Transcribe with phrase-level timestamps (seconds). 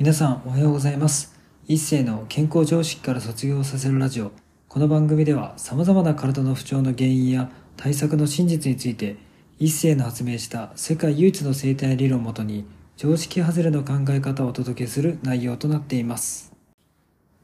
[0.00, 1.38] 皆さんおはようございます。
[1.68, 4.32] 一世の健康常識から卒業させるラジオ。
[4.66, 9.18] この番組では様々な体の不調の原因や対策の真実について
[9.58, 12.64] 一世の発明した世界唯一の生態理論をもとに
[12.96, 16.50] 常識外れの考え方をお届けする内容となっています。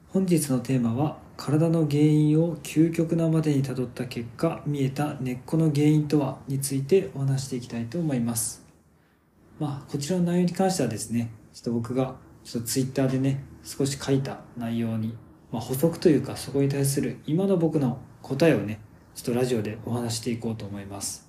[0.08, 8.64] 本日のテーマは体の原因を究極なまでにたどった結果見えた根っこの原因とはについてお話していきたいと思います。
[9.60, 15.16] まあこちらの内容に関してはですねちょっと僕がちょっとツイッターでね少し書いた内容に、
[15.50, 18.78] まあ、補足というかそこに対する今の僕の答えをね
[19.16, 21.28] ちょっとラジオでお話していこうと思います。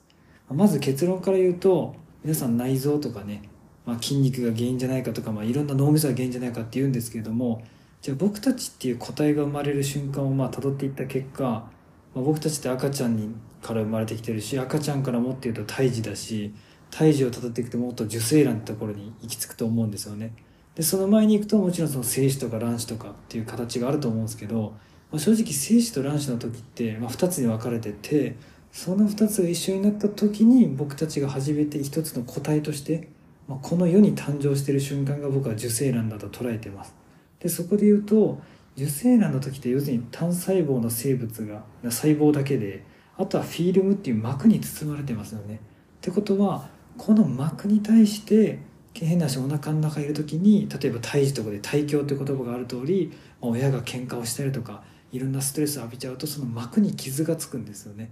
[0.52, 3.42] まず結論から言うと皆さん内臓とかね、
[3.86, 7.64] まあ、筋肉が原因じゃないかとか、まあ、いろんな脳みそが原因じゃないかって言うんですけれども
[8.02, 11.72] じゃあ僕たちっていう個体が生まれる瞬間をまあ辿っていった結果、ま
[12.16, 16.54] あ、僕たちって赤ちゃんにから生まれてきてるし赤ちゃんからもっていうと胎児だし
[16.92, 20.34] 胎児をたどっていくともっと受精卵ってところに行き着くと思うんですよね。
[20.78, 24.76] でその前に行くともちろんその精子とか卵子とかっていう形があると思うんですけど、
[25.12, 28.36] まあ、正直精子と卵子の時って、まあ、2つに分かれてて
[28.72, 33.08] その2つが一緒になった時に僕たちが初めて一つの個体として、
[33.48, 36.94] まあ、この世に誕生してる瞬間が僕は受精卵だと捉えてます。
[37.40, 38.40] でそこで言うと
[38.76, 42.84] 受精卵の時って要するに単細胞の生物が細胞だけで
[43.18, 45.56] あとはフィルムっていう膜に包まれてますよね。
[45.56, 45.60] っ
[46.02, 48.60] てことはこの膜に対して
[49.06, 58.12] 変な話お腹の中いる時に例えば胎児とかで胎教って言葉がある通り親が喧嘩をしたりとかいろんなストレスを浴びちゃうとその膜に傷がつくんですよね。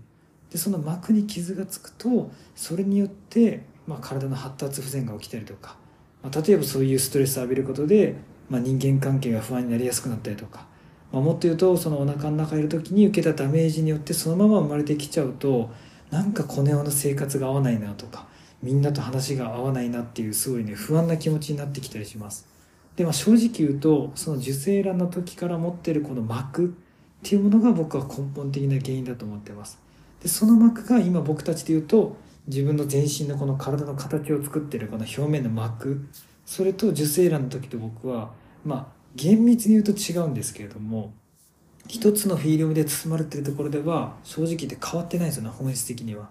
[0.51, 5.75] でその膜に傷がつくとそれによって、まあ、体の発達不全が起きたりとか、
[6.23, 8.15] まあ、例えばそういうストレスを浴びることで、
[8.49, 10.65] まあ、人間関係が不安になりやすくなったりとか、
[11.11, 15.71] まあ、もっと言うとそのお腹の中いる時に受けたダメージによってそのまま生まれてきちゃうと
[16.11, 18.27] なんかこの世の生活が合わないなとか
[18.65, 22.47] みんなと話が合わないなっていうすごいね不安な気持ちになってきたりします。
[22.95, 26.69] でまあ正直言うとその受精卵の時から持ってるこの膜っ
[27.21, 29.77] ていうものが僕は根本的な原因だと思ってます。
[30.19, 32.17] でその膜が今僕たちで言うと
[32.47, 36.07] 自分の全身のこの体の形を作ってるこの表面の膜。
[36.47, 38.31] それと受精卵の時と僕は
[38.65, 41.13] まあ厳密に言うと違うんですけれども
[41.87, 46.29] 一つのフィルムで包まれてるところでは正直言って変わってないですよね本質的には。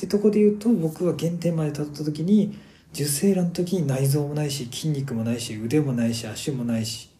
[0.00, 2.58] ってとこで言うと僕は原点までたどった時に
[2.94, 7.10] 受精卵の時に内臓もないし筋肉もないし腕もないし足もないし、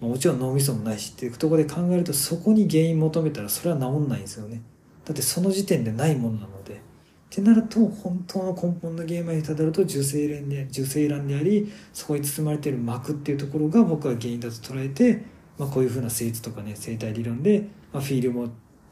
[0.00, 4.60] もちろん脳みそもないしっていうところで考えるとそこに原因求めたらそれは治んないんですよね。
[5.04, 6.74] だってその時点でないものなので。
[6.74, 6.78] っ
[7.28, 15.22] てなると本当の根本の原因までたどると受精卵で受精卵でありそこに包まれている膜っていうところが僕は原因だと捉えて、
[15.58, 18.48] まあ、こういうふうな生物とかね生態理論で、まあ、フィールムを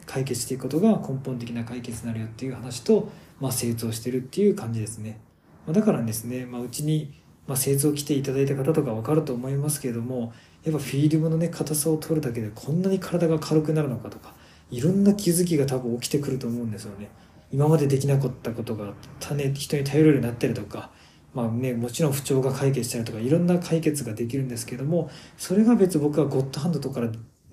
[0.07, 3.09] 解決していくことが根本的な解決になるよっていう話と、
[3.41, 5.21] まあ、精通してるっていう感じですね。
[5.67, 7.13] ま、だからですね、まあ、うちに、
[7.47, 10.33] まあ、精通を来ていただいた方とか分かると思いますけれども、
[10.65, 14.35] やっぱフィールムのね、硬さを取るだけでこんなに体が軽くなるのかとか、
[14.71, 17.11] いろんな気づきが多分起きてくると思うんですよね。
[17.53, 20.91] 今までできなかったことが、種、人に頼るようになったりとか、
[21.35, 27.01] まあね、もちろん不調が解決したりとか、いろんな解決ができるんですけども、それが別僕はゴッドハンドとか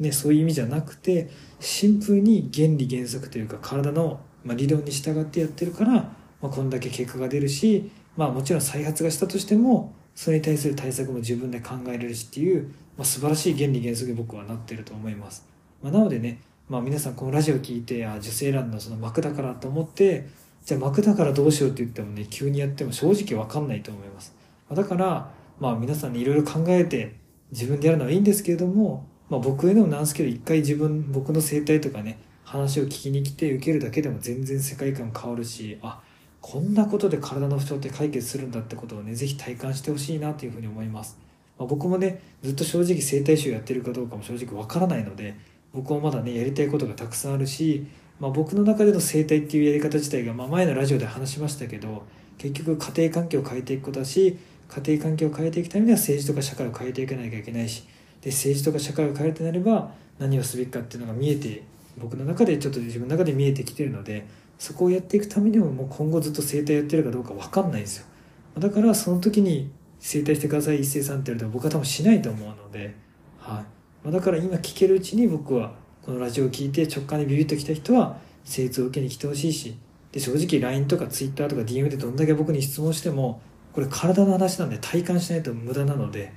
[0.02, 1.30] ね、そういう意味じゃなくて
[1.60, 6.10] シンプルに原理原則というか体の、ま、理論に従ってやってるから、ま
[6.44, 15.48] あ、こんだけ結果が出るし、まあ、もちろん再発がしたとしてもそれに対する対策も自分で考えれるしっていう、まあ、素晴らしい原理原則に僕はなってると思います、
[15.84, 20.28] まあ、なのでね、まあ、皆さんこのラジオ聞いてあ受精卵のその膜だからと思って
[20.66, 24.36] じゃあ膜だからどうしようって言ってもね急にやっても正直わかんないと思います。
[24.72, 27.16] だからまあ皆さんにいろいろ考えて
[27.52, 36.02] 自分でやるのはいいんですけれどもまあ、僕へのなんですけど一回自分僕の生態とかね話を聞きに来て受けるだけでも全然世界観変わるしあ
[36.42, 41.18] こんなことで体の不調って解決するんだってことをね是非体感してほしいなというふうに思います、
[41.58, 45.34] まあ、僕もねずっと正直生態師をやってるかどうかも正直わからないので
[45.74, 47.88] 僕はまだねやりたいことがたくさんあるし、
[48.20, 52.04] まあ、僕の中での生態っていうやり方自体が、まあ、前のラジオで話しましたけど
[52.38, 57.86] 結局家庭環境を変えていくことだし家庭環境を変えていくためには政治とか社会を変えていかなきゃいけないし
[58.22, 61.64] で政治とか社会を変えるとなれば何をすべきかっていうのが見えて
[61.98, 64.26] 僕の中でちょっと自分の中で見えてきてるので
[64.60, 68.06] そこをやっていくためにももう今後ずっと整体やってるかどうか分かんないんですよ。
[68.60, 72.96] だからその時に整体してください一斉さんって言われても僕は多分しないと思うので、
[73.40, 74.06] はい。
[74.06, 75.74] まだから今聞けるうちに僕は
[76.04, 79.78] このラジオを聞いて直感でビビッときた人は精通を受けに来てほしいし
[80.12, 83.42] で正直 LINE とか Twitter とか DM でどんだけ僕に質問しても
[83.74, 86.34] これ体の話なんで体感しないと無駄なので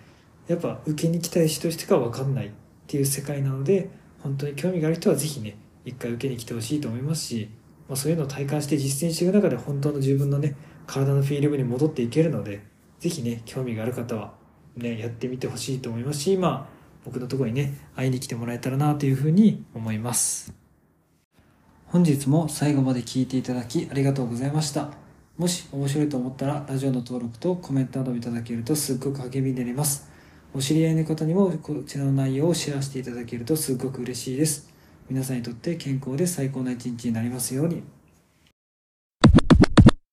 [0.47, 2.51] やっぱ受けに来たい人としてか分かんないっ
[2.87, 3.91] ていう世界なので
[4.23, 7.51] 本当に興味がある人は是非ね一回受けに来てほしいと思いますし、
[7.89, 10.57] まあ、そういうのを体感して実践していく中で本当の自分のね
[10.87, 12.63] 体のフィールムに戻っていけるので
[13.01, 14.45] 是非ね興味がある方は
[14.77, 16.75] ね、やってみてほしいと思いますし、まあ、
[17.05, 20.53] 僕のとこにね、会いに来てもらえたらなというふうに思います。
[21.87, 24.91] 本日も最後まで聞いていただきありがとうございました。
[25.37, 30.11] もし面白いと思ったら、ラジオの登録とコメントなどいただけるとすっごく励みになります。
[30.57, 34.73] お知り合いの方にもこちらの内容をシェアしていただけるとすごく嬉しいです。
[35.11, 37.83] 皆さんにとって健康で最高な一日になりますように。